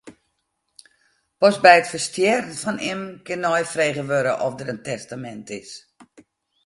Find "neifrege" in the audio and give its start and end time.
3.45-4.03